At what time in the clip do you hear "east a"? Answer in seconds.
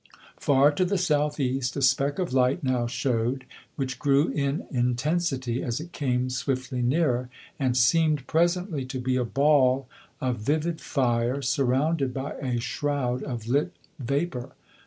1.39-1.81